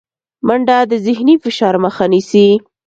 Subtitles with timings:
[0.47, 2.47] منډه د ذهني فشار مخه نیسي